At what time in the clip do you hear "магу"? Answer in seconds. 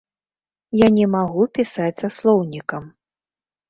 1.17-1.43